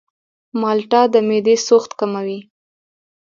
[0.61, 2.39] مالټه د معدې سوخت کموي.